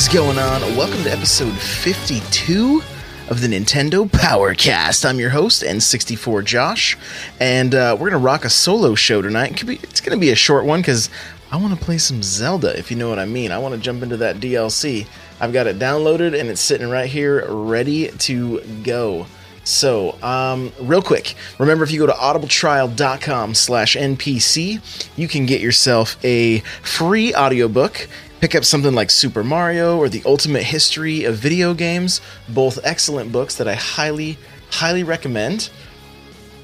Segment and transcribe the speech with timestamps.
[0.00, 0.62] Is going on?
[0.76, 2.80] Welcome to episode 52
[3.28, 5.04] of the Nintendo Powercast.
[5.04, 6.96] I'm your host, N64 Josh,
[7.38, 9.62] and uh, we're going to rock a solo show tonight.
[9.62, 11.10] It's going to be a short one because
[11.52, 13.52] I want to play some Zelda, if you know what I mean.
[13.52, 15.06] I want to jump into that DLC.
[15.38, 19.26] I've got it downloaded and it's sitting right here ready to go.
[19.64, 24.80] So, um, real quick, remember if you go to audibletrial.com slash NPC,
[25.18, 28.08] you can get yourself a free audiobook
[28.40, 33.32] Pick up something like Super Mario or The Ultimate History of Video Games, both excellent
[33.32, 34.38] books that I highly,
[34.70, 35.68] highly recommend.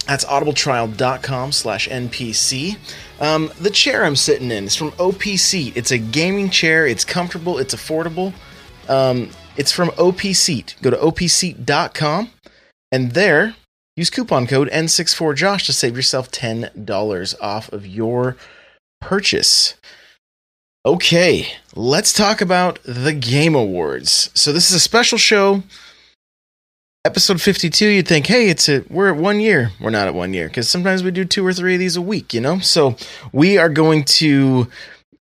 [0.07, 2.79] That's audibletrial.com slash NPC.
[3.21, 5.77] Um, the chair I'm sitting in is from OP Seat.
[5.77, 6.87] It's a gaming chair.
[6.87, 7.59] It's comfortable.
[7.59, 8.33] It's affordable.
[8.89, 10.77] Um, it's from OP Seat.
[10.81, 12.31] Go to opseat.com
[12.91, 13.55] and there
[13.97, 18.37] use coupon code N64Josh to save yourself $10 off of your
[19.01, 19.75] purchase.
[20.87, 24.31] Okay, let's talk about the Game Awards.
[24.35, 25.65] So this is a special show.
[27.05, 29.73] Episode 52, you'd think, hey, it's a we're at one year.
[29.81, 32.01] We're not at one year, because sometimes we do two or three of these a
[32.01, 32.61] week, you know?
[32.61, 32.95] So
[33.33, 34.69] we are going to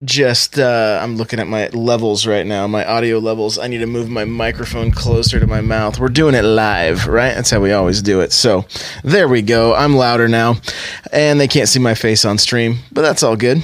[0.04, 3.58] just uh, I'm looking at my levels right now, my audio levels.
[3.58, 5.98] I need to move my microphone closer to my mouth.
[5.98, 7.34] We're doing it live, right?
[7.34, 8.34] That's how we always do it.
[8.34, 8.66] So
[9.04, 9.74] there we go.
[9.74, 10.58] I'm louder now,
[11.12, 13.64] and they can't see my face on stream, but that's all good.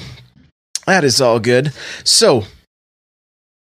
[0.85, 1.73] That is all good.
[2.03, 2.44] So,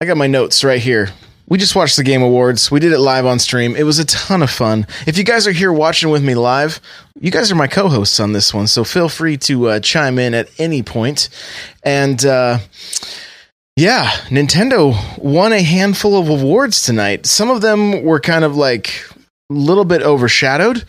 [0.00, 1.10] I got my notes right here.
[1.46, 2.70] We just watched the Game Awards.
[2.70, 3.76] We did it live on stream.
[3.76, 4.86] It was a ton of fun.
[5.06, 6.80] If you guys are here watching with me live,
[7.20, 8.66] you guys are my co hosts on this one.
[8.66, 11.28] So feel free to uh, chime in at any point.
[11.82, 12.58] And uh,
[13.76, 17.26] yeah, Nintendo won a handful of awards tonight.
[17.26, 19.04] Some of them were kind of like
[19.50, 20.84] a little bit overshadowed,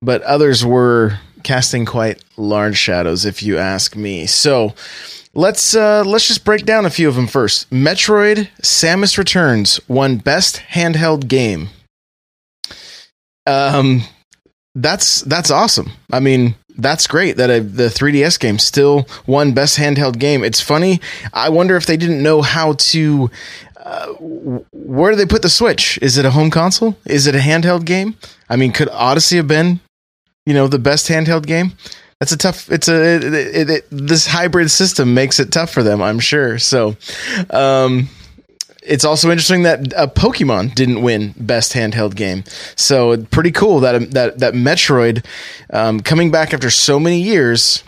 [0.00, 4.26] but others were casting quite large shadows, if you ask me.
[4.26, 4.74] So,
[5.34, 7.70] Let's uh, let's just break down a few of them first.
[7.70, 11.70] Metroid: Samus Returns won Best Handheld Game.
[13.46, 14.02] Um,
[14.74, 15.92] that's that's awesome.
[16.12, 20.44] I mean, that's great that a, the 3DS game still won Best Handheld Game.
[20.44, 21.00] It's funny.
[21.32, 23.30] I wonder if they didn't know how to.
[23.76, 24.08] Uh,
[24.72, 25.98] where do they put the Switch?
[26.02, 26.96] Is it a home console?
[27.04, 28.16] Is it a handheld game?
[28.48, 29.80] I mean, could Odyssey have been,
[30.46, 31.72] you know, the best handheld game?
[32.20, 35.82] that's a tough it's a it, it, it, this hybrid system makes it tough for
[35.82, 36.96] them i'm sure so
[37.50, 38.08] um
[38.82, 42.44] it's also interesting that uh, Pokemon didn't win best handheld game.
[42.76, 45.24] So pretty cool that that that Metroid
[45.70, 47.84] um, coming back after so many years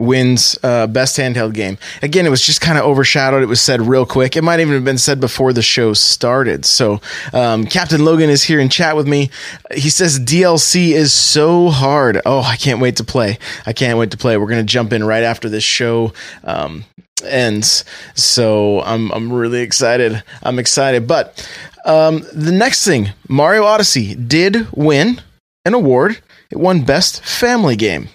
[0.00, 1.78] wins uh, best handheld game.
[2.02, 3.42] Again, it was just kind of overshadowed.
[3.42, 4.36] It was said real quick.
[4.36, 6.64] It might even have been said before the show started.
[6.64, 7.00] So
[7.32, 9.30] um, Captain Logan is here in chat with me.
[9.72, 12.20] He says DLC is so hard.
[12.24, 13.38] Oh, I can't wait to play.
[13.66, 14.36] I can't wait to play.
[14.36, 16.12] We're gonna jump in right after this show.
[16.44, 16.84] Um,
[17.24, 17.84] ends
[18.14, 20.22] so I'm I'm really excited.
[20.42, 21.06] I'm excited.
[21.06, 21.46] But
[21.84, 25.20] um, the next thing, Mario Odyssey did win
[25.64, 26.20] an award.
[26.50, 28.08] It won Best Family Game.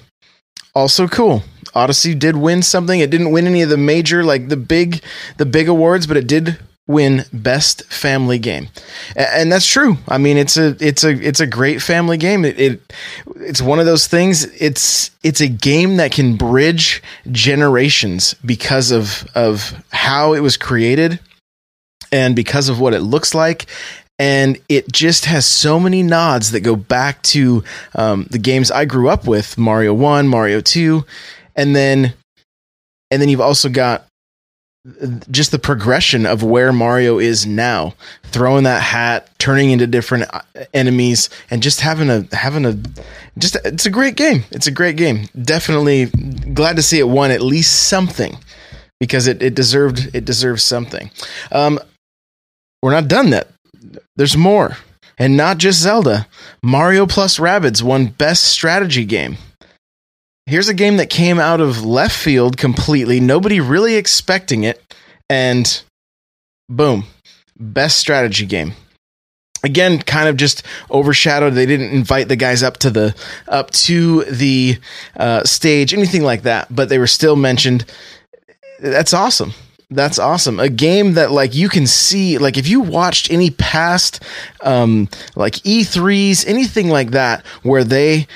[0.73, 1.43] Also cool.
[1.75, 2.99] Odyssey did win something.
[2.99, 5.03] It didn't win any of the major, like the big,
[5.37, 8.67] the big awards, but it did win best family game.
[9.15, 9.97] And that's true.
[10.07, 12.45] I mean it's a it's a it's a great family game.
[12.45, 12.93] It, it,
[13.37, 19.25] it's one of those things it's it's a game that can bridge generations because of
[19.33, 21.19] of how it was created
[22.11, 23.65] and because of what it looks like.
[24.17, 28.85] And it just has so many nods that go back to um, the games I
[28.85, 31.03] grew up with Mario 1, Mario 2,
[31.55, 32.13] and then
[33.11, 34.05] and then you've also got
[35.31, 40.41] just the progression of where Mario is now, throwing that hat, turning into different uh,
[40.73, 42.77] enemies, and just having a having a
[43.37, 44.43] just it's a great game.
[44.51, 45.27] It's a great game.
[45.41, 46.05] Definitely
[46.53, 48.37] glad to see it won at least something
[48.99, 51.09] because it, it deserved it deserves something.
[51.51, 51.79] Um,
[52.81, 53.49] we're not done yet.
[54.15, 54.77] There's more,
[55.17, 56.27] and not just Zelda.
[56.61, 59.37] Mario plus Rabbids won Best Strategy Game.
[60.47, 64.79] Here's a game that came out of left field completely, nobody really expecting it,
[65.27, 65.81] and
[66.69, 67.05] boom.
[67.57, 68.73] best strategy game.
[69.63, 70.61] Again kind of just
[70.91, 73.15] overshadowed they didn't invite the guys up to the
[73.47, 74.77] up to the
[75.17, 77.83] uh, stage anything like that but they were still mentioned.
[78.79, 79.53] That's awesome.
[79.89, 80.59] That's awesome.
[80.59, 84.21] A game that like you can see like if you watched any past
[84.61, 88.27] um like e3s anything like that where they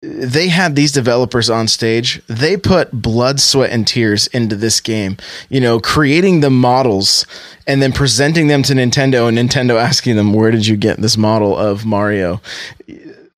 [0.00, 2.22] they had these developers on stage.
[2.28, 5.16] They put blood, sweat, and tears into this game,
[5.48, 7.26] you know, creating the models
[7.66, 11.16] and then presenting them to Nintendo and Nintendo asking them, Where did you get this
[11.16, 12.40] model of Mario?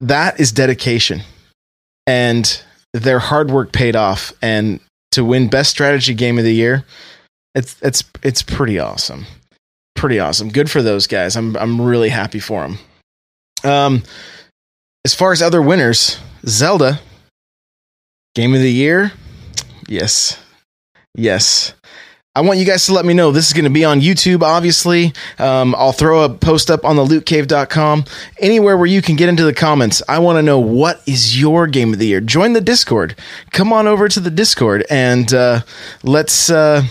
[0.00, 1.22] That is dedication.
[2.06, 2.62] And
[2.92, 4.32] their hard work paid off.
[4.42, 4.80] And
[5.12, 6.84] to win Best Strategy Game of the Year,
[7.54, 9.26] it's it's it's pretty awesome.
[9.96, 10.50] Pretty awesome.
[10.50, 11.36] Good for those guys.
[11.36, 12.78] I'm I'm really happy for them.
[13.64, 14.02] Um
[15.04, 17.00] as far as other winners, Zelda,
[18.34, 19.12] Game of the Year.
[19.88, 20.40] Yes.
[21.14, 21.74] Yes.
[22.36, 23.32] I want you guys to let me know.
[23.32, 25.12] This is going to be on YouTube, obviously.
[25.38, 28.04] Um, I'll throw a post up on the lootcave.com.
[28.38, 30.00] Anywhere where you can get into the comments.
[30.08, 32.20] I want to know what is your game of the year.
[32.20, 33.16] Join the Discord.
[33.50, 35.62] Come on over to the Discord and uh,
[36.04, 36.50] let's.
[36.50, 36.84] Uh,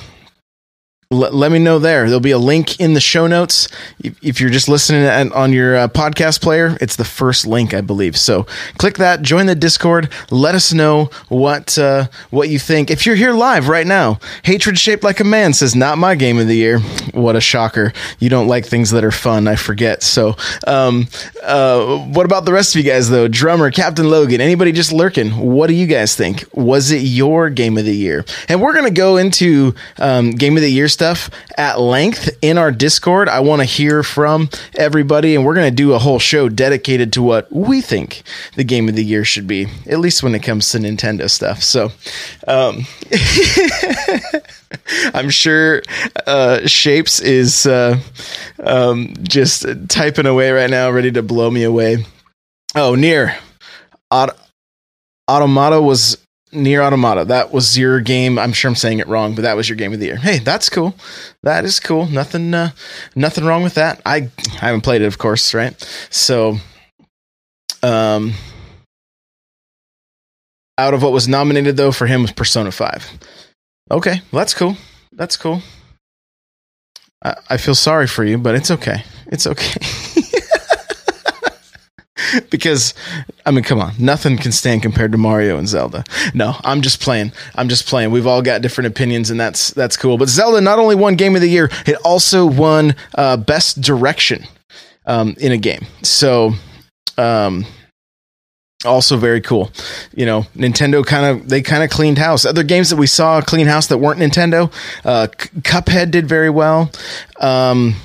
[1.11, 2.05] let, let me know there.
[2.05, 3.67] There'll be a link in the show notes.
[3.99, 8.15] If, you're just listening on your uh, podcast player, it's the first link, I believe.
[8.15, 8.43] So
[8.77, 10.13] click that, join the Discord.
[10.29, 12.91] Let us know what uh, what you think.
[12.91, 16.37] If you're here live right now, Hatred Shaped Like a Man says, Not my game
[16.37, 16.77] of the year.
[17.15, 17.91] What a shocker.
[18.19, 20.03] You don't like things that are fun, I forget.
[20.03, 20.35] So,
[20.67, 21.07] um,
[21.41, 23.27] uh, what about the rest of you guys, though?
[23.27, 25.31] Drummer, Captain Logan, anybody just lurking?
[25.31, 26.45] What do you guys think?
[26.53, 28.25] Was it your game of the year?
[28.47, 32.57] And we're going to go into um, game of the year stuff at length in
[32.57, 33.29] our Discord.
[33.29, 37.13] I want to hear from everybody, and we're going to do a whole show dedicated
[37.13, 38.21] to what we think
[38.57, 41.63] the game of the year should be, at least when it comes to Nintendo stuff.
[41.63, 41.93] So,
[42.49, 42.85] um,
[45.13, 45.83] I'm sure
[46.27, 47.97] uh, Shapes is uh,
[48.61, 52.05] um, just typing away right now, ready to blow me away.
[52.75, 53.37] Oh, NieR.
[54.11, 54.37] Aut-
[55.29, 56.17] Automata was
[56.51, 57.25] NieR Automata.
[57.25, 58.39] That was your game.
[58.39, 60.17] I'm sure I'm saying it wrong, but that was your game of the year.
[60.17, 60.95] Hey, that's cool.
[61.43, 62.07] That is cool.
[62.07, 62.71] Nothing, uh,
[63.15, 64.01] nothing wrong with that.
[64.05, 65.73] I, I haven't played it, of course, right?
[66.09, 66.57] So,
[67.83, 68.33] um,
[70.77, 73.05] out of what was nominated though for him was Persona Five.
[73.91, 74.77] Okay, well, that's cool.
[75.11, 75.61] That's cool.
[77.23, 79.03] I, I feel sorry for you, but it's okay.
[79.27, 79.81] It's okay.
[82.49, 82.93] because
[83.45, 86.03] I mean, come on, nothing can stand compared to Mario and Zelda.
[86.33, 87.31] No, I'm just playing.
[87.55, 88.11] I'm just playing.
[88.11, 90.17] We've all got different opinions, and that's that's cool.
[90.17, 94.45] But Zelda not only won Game of the Year, it also won uh, Best Direction
[95.05, 95.85] um, in a game.
[96.03, 96.53] So,
[97.17, 97.65] um,
[98.85, 99.71] also very cool.
[100.15, 102.45] You know, Nintendo kind of they kind of cleaned house.
[102.45, 104.71] Other games that we saw clean house that weren't Nintendo,
[105.03, 106.91] uh, C- Cuphead did very well.
[107.39, 107.95] Um,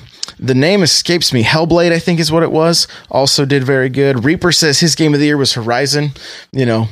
[0.45, 1.43] the name escapes me.
[1.43, 2.87] Hellblade, I think, is what it was.
[3.11, 4.25] Also did very good.
[4.25, 6.11] Reaper says his game of the year was Horizon.
[6.53, 6.89] You know,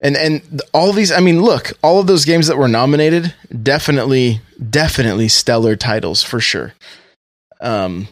[0.00, 1.12] and and all these.
[1.12, 4.40] I mean, look, all of those games that were nominated, definitely,
[4.70, 6.74] definitely stellar titles for sure.
[7.60, 8.08] Um,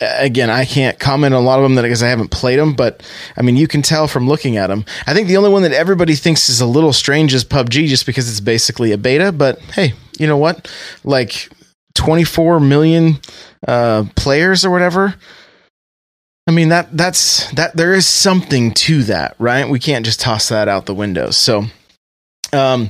[0.00, 2.74] again, I can't comment on a lot of them that because I haven't played them,
[2.74, 3.02] but
[3.36, 4.84] I mean, you can tell from looking at them.
[5.06, 8.06] I think the only one that everybody thinks is a little strange is PUBG, just
[8.06, 9.32] because it's basically a beta.
[9.32, 10.70] But hey, you know what?
[11.04, 11.50] Like
[11.94, 13.18] 24 million
[13.66, 15.14] uh, players or whatever.
[16.46, 19.68] I mean that that's that there is something to that, right?
[19.68, 21.30] We can't just toss that out the window.
[21.30, 21.66] So
[22.52, 22.88] um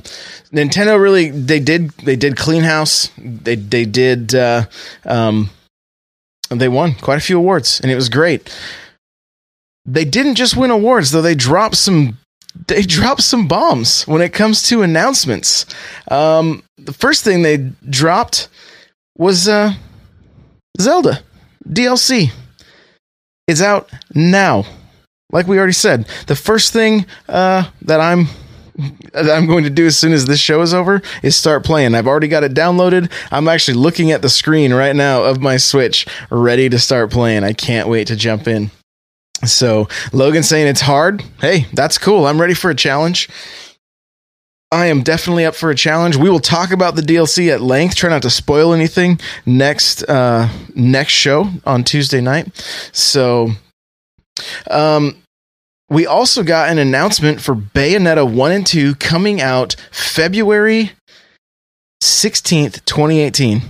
[0.51, 3.11] Nintendo really they did they did clean house.
[3.17, 4.65] They they did uh
[5.05, 5.51] um
[6.49, 8.53] they won quite a few awards and it was great.
[9.85, 12.17] They didn't just win awards though, they dropped some
[12.67, 15.67] they dropped some bombs when it comes to announcements.
[16.07, 17.57] Um the first thing they
[17.87, 18.49] dropped
[19.17, 19.73] was uh
[20.79, 21.23] Zelda
[21.67, 22.31] DLC.
[23.47, 24.65] It's out now.
[25.31, 28.27] Like we already said, the first thing uh, that I'm
[29.13, 31.95] that I'm going to do as soon as this show is over is start playing.
[31.95, 33.11] I've already got it downloaded.
[33.31, 37.43] I'm actually looking at the screen right now of my Switch, ready to start playing.
[37.43, 38.71] I can't wait to jump in.
[39.45, 41.23] So Logan saying it's hard.
[41.41, 42.25] Hey, that's cool.
[42.25, 43.29] I'm ready for a challenge.
[44.73, 46.15] I am definitely up for a challenge.
[46.15, 47.95] We will talk about the DLC at length.
[47.95, 52.51] Try not to spoil anything next uh, next show on Tuesday night.
[52.91, 53.51] So,
[54.71, 55.15] um,
[55.91, 60.93] we also got an announcement for Bayonetta one and two coming out February
[62.01, 63.61] sixteenth, twenty eighteen.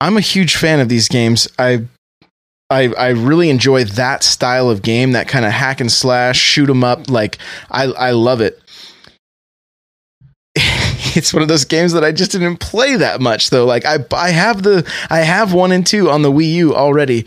[0.00, 1.46] I'm a huge fan of these games.
[1.58, 1.84] I
[2.70, 6.70] I, I really enjoy that style of game, that kind of hack and slash, shoot
[6.70, 7.10] 'em up.
[7.10, 7.36] Like
[7.70, 8.61] I, I love it.
[11.16, 13.64] it's one of those games that I just didn't play that much though.
[13.64, 17.26] Like I I have the I have one and two on the Wii U already.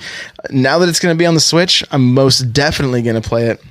[0.50, 3.48] Now that it's going to be on the Switch, I'm most definitely going to play
[3.48, 3.62] it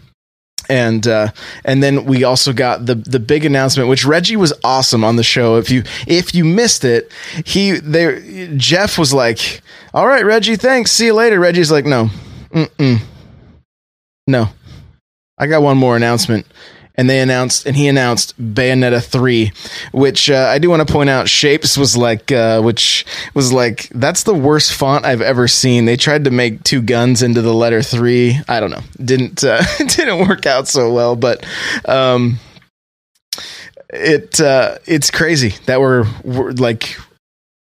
[0.69, 1.29] and uh,
[1.65, 5.23] and then we also got the the big announcement, which Reggie was awesome on the
[5.23, 5.57] show.
[5.57, 7.11] If you if you missed it,
[7.45, 8.21] he there
[8.57, 10.93] Jeff was like, "All right, Reggie, thanks.
[10.93, 12.11] See you later." Reggie's like, "No,
[12.51, 13.01] Mm-mm.
[14.27, 14.49] no,
[15.39, 16.47] I got one more announcement."
[16.95, 19.53] And they announced and he announced Bayonetta 3
[19.93, 23.89] which uh, I do want to point out Shapes was like uh, which was like
[23.91, 25.85] that's the worst font I've ever seen.
[25.85, 28.83] They tried to make two guns into the letter 3 I don't know.
[29.05, 31.45] Didn't uh, didn't work out so well but
[31.87, 32.39] um
[33.91, 36.97] it uh it's crazy that we're, we're like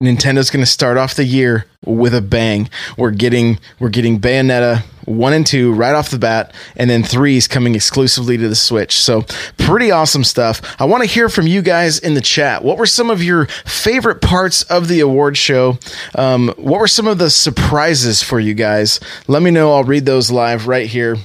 [0.02, 2.68] Nintendo's going to start off the year with a bang.
[2.96, 7.36] We're getting we're getting Bayonetta 1 and 2 right off the bat and then 3
[7.36, 8.96] is coming exclusively to the Switch.
[8.96, 9.22] So,
[9.58, 10.60] pretty awesome stuff.
[10.80, 12.64] I want to hear from you guys in the chat.
[12.64, 15.78] What were some of your favorite parts of the award show?
[16.14, 19.00] Um, what were some of the surprises for you guys?
[19.28, 19.72] Let me know.
[19.72, 21.16] I'll read those live right here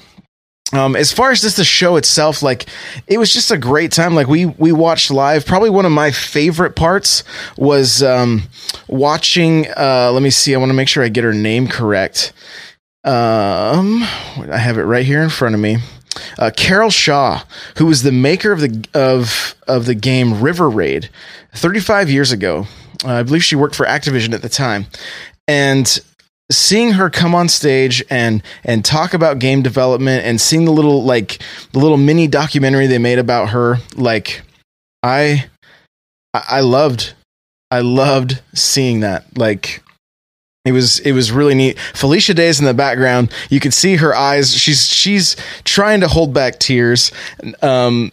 [0.74, 2.66] um, as far as just the show itself, like
[3.08, 4.16] it was just a great time.
[4.16, 5.46] Like we we watched live.
[5.46, 7.24] Probably one of my favorite parts
[7.58, 8.44] was um,
[8.88, 9.68] watching.
[9.68, 10.54] Uh, let me see.
[10.54, 12.34] I want to make sure I get her name correct.
[13.04, 15.78] Um, I have it right here in front of me.
[16.38, 17.44] Uh, Carol Shaw,
[17.78, 21.10] who was the maker of the of of the game River Raid,
[21.54, 22.68] 35 years ago.
[23.06, 24.88] Uh, I believe she worked for Activision at the time,
[25.48, 26.00] and
[26.52, 31.04] seeing her come on stage and and talk about game development and seeing the little
[31.04, 31.40] like
[31.74, 34.42] the little mini documentary they made about her like
[35.04, 35.46] i
[36.34, 37.14] i loved
[37.70, 39.84] i loved seeing that like
[40.68, 41.80] it was it was really neat.
[41.80, 43.32] Felicia Day's in the background.
[43.50, 44.54] You could see her eyes.
[44.54, 47.14] She's she's trying to hold back tears.
[47.62, 48.12] Um,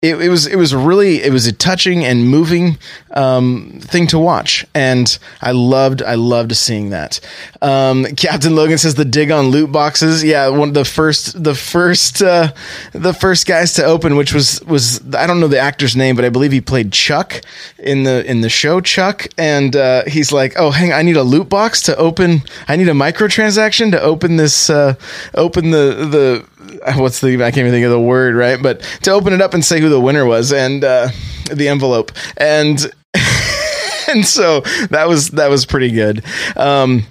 [0.00, 2.78] it, it, was it was really it was a touching and moving
[3.10, 7.18] um, thing to watch, and I loved I loved seeing that.
[7.60, 10.22] Um, Captain Logan says the dig on loot boxes.
[10.22, 12.52] Yeah, one of the first the first uh,
[12.92, 16.24] the first guys to open, which was was I don't know the actor's name, but
[16.24, 17.40] I believe he played Chuck
[17.76, 21.24] in the in the show Chuck, and uh, he's like, oh, hang, I need a
[21.24, 22.42] loot box to open.
[22.68, 24.94] I need a microtransaction to open this uh,
[25.34, 26.58] open the the
[26.96, 29.54] what's the I can't even think of the word right, but to open it up
[29.54, 31.08] and say who the winner was and uh,
[31.52, 32.90] the envelope and
[34.08, 36.24] and so that was that was pretty good.
[36.56, 37.04] Um,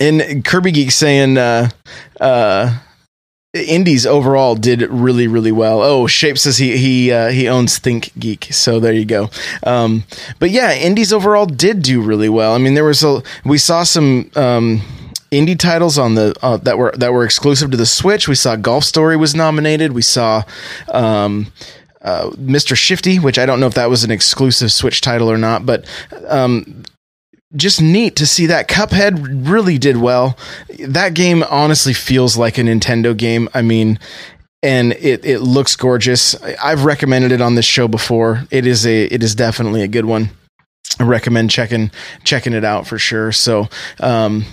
[0.00, 1.70] and Kirby Geek saying uh,
[2.20, 2.78] uh,
[3.54, 5.82] indies overall did really really well.
[5.82, 9.30] Oh, Shape says he he uh, he owns Think Geek, so there you go.
[9.62, 10.04] Um,
[10.38, 12.54] but yeah, indies overall did do really well.
[12.54, 14.30] I mean, there was a we saw some.
[14.36, 14.82] Um,
[15.30, 18.26] indie titles on the uh, that were that were exclusive to the Switch.
[18.26, 19.92] We saw Golf Story was nominated.
[19.92, 20.42] We saw
[20.88, 21.52] um,
[22.02, 22.76] uh, Mr.
[22.76, 25.84] Shifty, which I don't know if that was an exclusive Switch title or not, but
[26.28, 26.82] um,
[27.56, 30.38] just neat to see that Cuphead really did well.
[30.78, 33.48] That game honestly feels like a Nintendo game.
[33.54, 33.98] I mean,
[34.62, 36.34] and it it looks gorgeous.
[36.42, 38.44] I've recommended it on this show before.
[38.50, 40.30] It is a it is definitely a good one.
[40.98, 41.90] I recommend checking
[42.24, 43.32] checking it out for sure.
[43.32, 43.68] So,
[44.00, 44.44] um,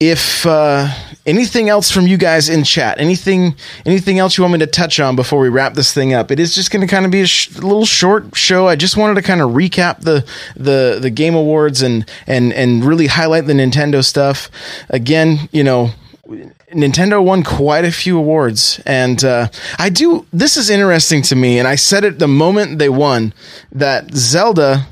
[0.00, 0.88] if uh,
[1.24, 3.54] anything else from you guys in chat, anything
[3.86, 6.40] anything else you want me to touch on before we wrap this thing up, it
[6.40, 8.66] is just going to kind of be a, sh- little short show.
[8.66, 12.84] I just wanted to kind of recap the the the game awards and and and
[12.84, 14.50] really highlight the Nintendo stuff.
[14.90, 15.90] Again, you know,
[16.72, 19.48] Nintendo won quite a few awards, and uh,
[19.78, 20.26] I do.
[20.32, 23.32] This is interesting to me, and I said it the moment they won
[23.70, 24.88] that Zelda.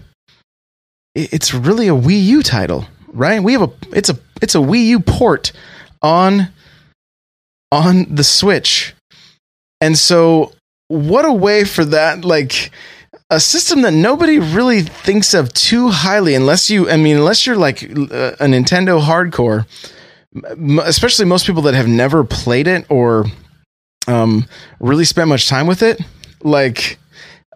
[1.15, 3.43] It's really a Wii U title right?
[3.43, 5.53] We have a it's a it's a Wii U port
[6.01, 6.49] on
[7.71, 8.95] on the Switch.
[9.81, 10.53] And so
[10.89, 12.71] what a way for that like
[13.31, 17.57] a system that nobody really thinks of too highly unless you I mean unless you're
[17.57, 19.67] like a Nintendo hardcore
[20.85, 23.25] especially most people that have never played it or
[24.07, 24.47] um
[24.81, 26.01] really spent much time with it
[26.43, 26.99] like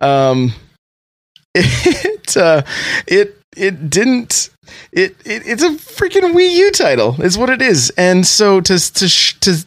[0.00, 0.52] um
[1.54, 2.62] it uh
[3.06, 4.50] it it didn't
[4.92, 7.20] it, it it's a freaking Wii U title.
[7.22, 7.90] Is what it is.
[7.96, 9.08] And so to to
[9.40, 9.66] to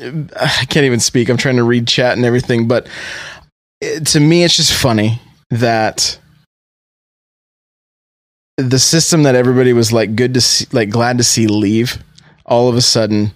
[0.00, 1.28] uh, I can't even speak.
[1.28, 2.88] I'm trying to read chat and everything, but
[3.80, 5.20] it, to me it's just funny
[5.50, 6.18] that
[8.56, 12.02] the system that everybody was like good to see, like glad to see leave
[12.44, 13.32] all of a sudden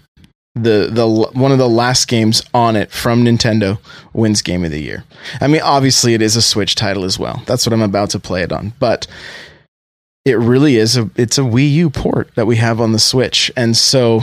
[0.54, 1.06] the the
[1.38, 3.78] one of the last games on it from Nintendo
[4.12, 5.04] wins game of the year.
[5.40, 7.42] I mean obviously it is a Switch title as well.
[7.46, 8.72] That's what I'm about to play it on.
[8.78, 9.06] But
[10.26, 13.50] it really is a it's a Wii U port that we have on the Switch,
[13.56, 14.22] and so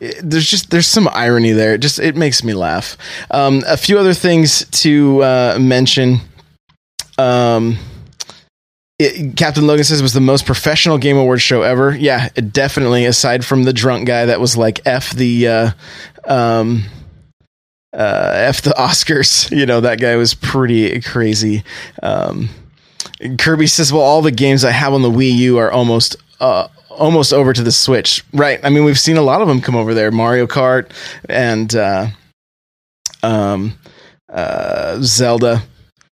[0.00, 1.74] it, there's just there's some irony there.
[1.74, 2.96] It just it makes me laugh.
[3.32, 6.20] Um, a few other things to uh, mention.
[7.18, 7.78] Um,
[9.00, 11.96] it, Captain Logan says it was the most professional Game Awards show ever.
[11.96, 13.04] Yeah, it definitely.
[13.06, 15.70] Aside from the drunk guy that was like f the uh,
[16.26, 16.84] um,
[17.92, 19.50] uh, f the Oscars.
[19.60, 21.64] You know that guy was pretty crazy.
[22.04, 22.50] Um,
[23.38, 26.68] Kirby says, "Well, all the games I have on the Wii U are almost." Uh,
[26.90, 28.60] almost over to the Switch, right?
[28.62, 30.90] I mean, we've seen a lot of them come over there: Mario Kart
[31.28, 32.06] and uh,
[33.22, 33.78] um,
[34.28, 35.62] uh, Zelda.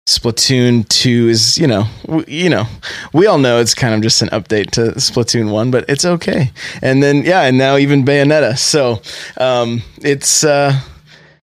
[0.09, 2.65] Splatoon 2 is, you know, w- you know,
[3.13, 6.51] we all know it's kind of just an update to Splatoon 1, but it's okay.
[6.83, 8.59] And then yeah, and now even Bayonetta.
[8.59, 9.01] So,
[9.37, 10.79] um it's uh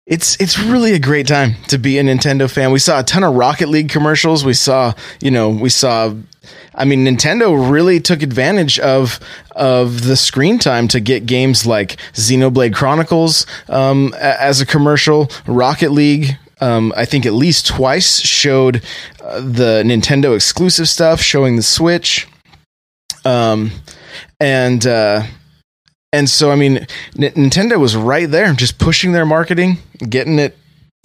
[0.06, 2.72] it's it's really a great time to be a Nintendo fan.
[2.72, 4.44] We saw a ton of Rocket League commercials.
[4.44, 6.14] We saw, you know, we saw
[6.74, 9.18] I mean Nintendo really took advantage of
[9.52, 15.90] of the screen time to get games like Xenoblade Chronicles um, as a commercial, Rocket
[15.90, 18.82] League um, I think at least twice showed
[19.22, 22.26] uh, the Nintendo exclusive stuff, showing the Switch.
[23.24, 23.70] Um,
[24.40, 25.24] and uh,
[26.14, 26.78] and so I mean,
[27.18, 29.78] N- Nintendo was right there, just pushing their marketing,
[30.08, 30.56] getting it.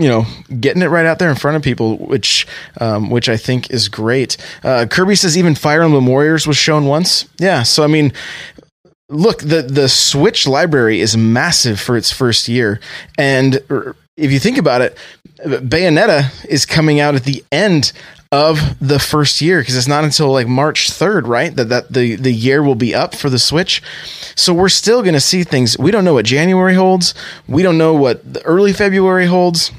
[0.01, 0.25] You know,
[0.61, 2.47] getting it right out there in front of people, which,
[2.79, 4.37] um, which I think is great.
[4.63, 7.27] Uh, Kirby says even Fire Emblem Warriors was shown once.
[7.37, 8.13] Yeah, so I mean,
[9.09, 12.79] look the the switch library is massive for its first year
[13.17, 13.59] and
[14.19, 14.97] if you think about it
[15.45, 17.93] bayonetta is coming out at the end
[18.31, 22.15] of the first year because it's not until like march 3rd right that, that the,
[22.15, 23.81] the year will be up for the switch.
[24.35, 25.77] So we're still going to see things.
[25.79, 27.15] We don't know what january holds.
[27.47, 29.71] We don't know what early february holds.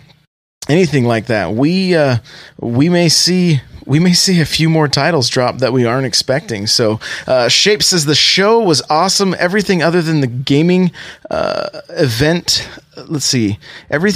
[0.69, 1.53] Anything like that.
[1.53, 2.19] We uh
[2.59, 6.69] we may see we may see a few more titles drop that we aren't expecting.
[6.69, 9.35] So, uh, Shape says the show was awesome.
[9.37, 10.93] Everything other than the gaming
[11.29, 12.69] uh, event.
[13.09, 13.59] Let's see.
[13.91, 14.13] Every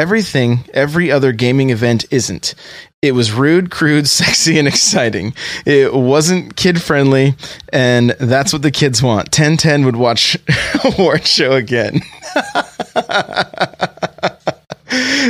[0.00, 2.56] everything, every other gaming event isn't.
[3.00, 5.32] It was rude, crude, sexy, and exciting.
[5.64, 7.36] It wasn't kid friendly,
[7.72, 9.26] and that's what the kids want.
[9.26, 10.36] 1010 would watch
[10.84, 12.00] award show again.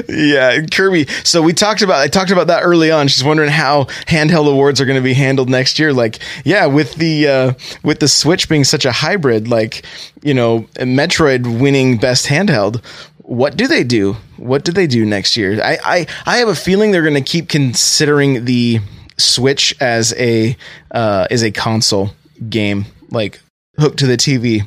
[0.09, 1.07] yeah, Kirby.
[1.25, 3.09] So we talked about I talked about that early on.
[3.09, 5.93] She's wondering how handheld awards are going to be handled next year.
[5.93, 9.85] Like, yeah, with the uh, with the Switch being such a hybrid, like
[10.23, 12.85] you know, Metroid winning best handheld.
[13.23, 14.15] What do they do?
[14.39, 15.61] What do they do next year?
[15.63, 18.81] I I, I have a feeling they're going to keep considering the
[19.17, 20.57] Switch as a
[20.93, 22.11] uh, as a console
[22.49, 23.41] game, like
[23.77, 24.67] hooked to the TV,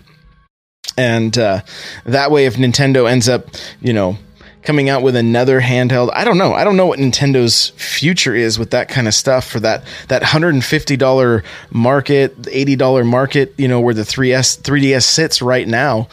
[0.97, 1.61] and uh,
[2.05, 3.47] that way, if Nintendo ends up,
[3.79, 4.17] you know
[4.63, 6.09] coming out with another handheld.
[6.13, 6.53] I don't know.
[6.53, 10.21] I don't know what Nintendo's future is with that kind of stuff for that that
[10.21, 16.07] $150 market, $80 market, you know, where the 3S 3DS sits right now.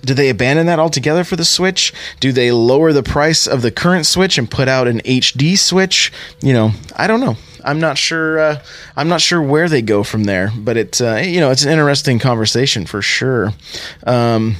[0.00, 1.92] Do they abandon that altogether for the Switch?
[2.18, 6.10] Do they lower the price of the current Switch and put out an HD Switch?
[6.40, 7.36] You know, I don't know.
[7.62, 8.38] I'm not sure.
[8.38, 8.62] Uh,
[8.96, 11.70] I'm not sure where they go from there, but it's uh, you know it's an
[11.70, 13.52] interesting conversation for sure.
[14.06, 14.56] Um,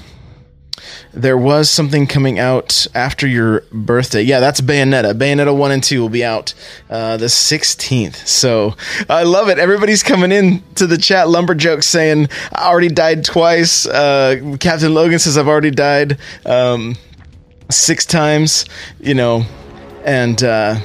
[1.13, 4.23] there was something coming out after your birthday.
[4.23, 5.15] Yeah, that's Bayonetta.
[5.15, 6.55] Bayonetta 1 and 2 will be out
[6.89, 8.27] uh, the 16th.
[8.27, 8.77] So
[9.09, 9.59] I love it.
[9.59, 11.27] Everybody's coming in to the chat.
[11.27, 13.87] Lumberjoke saying, I already died twice.
[13.87, 16.97] Uh, Captain Logan says, I've already died um,
[17.71, 18.65] six times,
[19.01, 19.45] you know,
[20.05, 20.43] and.
[20.43, 20.81] Uh,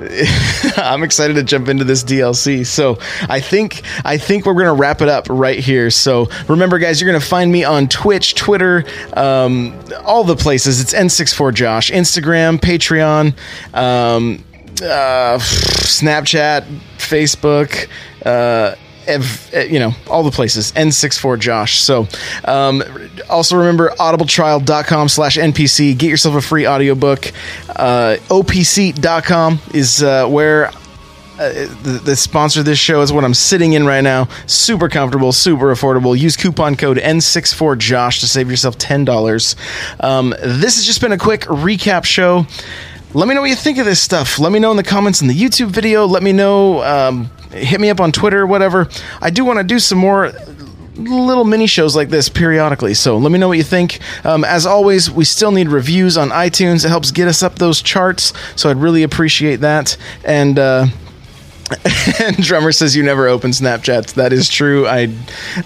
[0.76, 2.64] I'm excited to jump into this DLC.
[2.64, 5.90] So I think I think we're gonna wrap it up right here.
[5.90, 8.84] So remember, guys, you're gonna find me on Twitch, Twitter,
[9.14, 10.80] um, all the places.
[10.80, 13.34] It's N64Josh, Instagram, Patreon,
[13.74, 14.42] um,
[14.82, 16.64] uh, Snapchat,
[16.96, 17.88] Facebook.
[18.24, 18.74] Uh,
[19.06, 22.06] ev- you know all the places n64 josh so
[22.44, 22.82] um,
[23.28, 27.32] also remember audibletrial.com slash npc get yourself a free audiobook
[27.70, 30.70] uh, opseat.com is uh, where
[31.40, 34.28] uh, the, the sponsor of this show is what I'm sitting in right now.
[34.46, 36.18] Super comfortable, super affordable.
[36.18, 39.56] Use coupon code N64Josh to save yourself $10.
[40.04, 42.46] Um, this has just been a quick recap show.
[43.14, 44.38] Let me know what you think of this stuff.
[44.38, 46.04] Let me know in the comments in the YouTube video.
[46.06, 46.82] Let me know.
[46.82, 48.88] Um, hit me up on Twitter, whatever.
[49.20, 50.32] I do want to do some more
[50.96, 52.94] little mini shows like this periodically.
[52.94, 54.00] So let me know what you think.
[54.24, 56.84] Um, as always, we still need reviews on iTunes.
[56.84, 58.32] It helps get us up those charts.
[58.56, 59.96] So I'd really appreciate that.
[60.24, 60.86] And uh,
[62.20, 64.14] and drummer says you never open Snapchats.
[64.14, 64.86] That is true.
[64.86, 65.14] I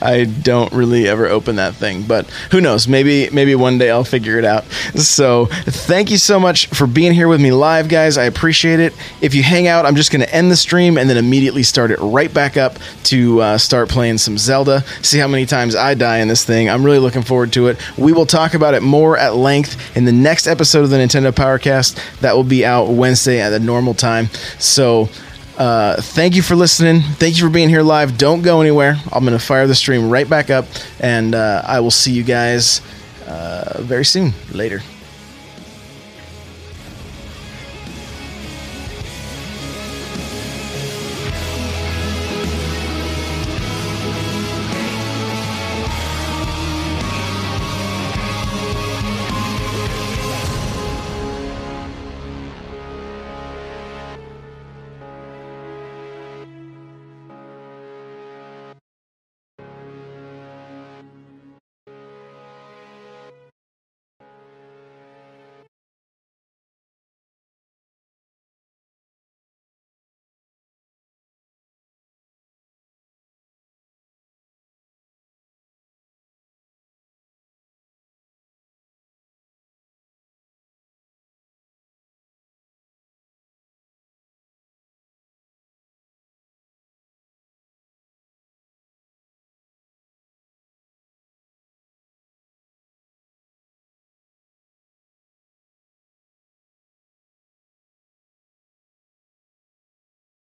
[0.03, 2.87] I don't really ever open that thing, but who knows?
[2.87, 4.65] Maybe maybe one day I'll figure it out.
[4.95, 8.19] So thank you so much for being here with me live, guys.
[8.19, 8.93] I appreciate it.
[9.23, 11.91] If you hang out, I'm just going to end the stream and then immediately start
[11.91, 14.83] it right back up to uh, start playing some Zelda.
[15.03, 16.69] See how many times I die in this thing.
[16.69, 17.79] I'm really looking forward to it.
[17.99, 21.33] We will talk about it more at length in the next episode of the Nintendo
[21.33, 22.21] Powercast.
[22.21, 24.29] That will be out Wednesday at the normal time.
[24.59, 25.09] So.
[25.57, 27.01] Uh, thank you for listening.
[27.01, 28.19] Thank you for being here live.
[28.19, 28.97] Don't go anywhere.
[29.13, 30.67] I'm going to fire the stream right back up,
[30.99, 32.81] and uh, I will see you guys
[33.29, 34.33] uh, very soon.
[34.53, 34.83] Later.